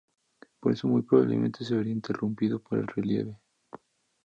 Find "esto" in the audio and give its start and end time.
0.73-0.87